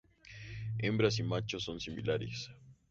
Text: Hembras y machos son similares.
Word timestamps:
Hembras 0.79 1.19
y 1.19 1.23
machos 1.23 1.63
son 1.63 1.79
similares. 1.79 2.49